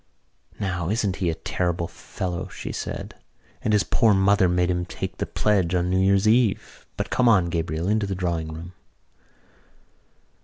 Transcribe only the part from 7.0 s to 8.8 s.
come on, Gabriel, into the drawing room."